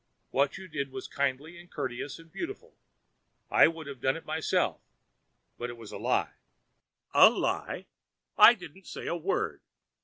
[0.31, 2.75] What you did was kindly and courteous and beautiful;
[3.51, 4.81] I would have done it myself;
[5.59, 6.37] but it was a lie.'
[7.13, 7.85] 'A lie?
[8.35, 9.61] I didn't say a word.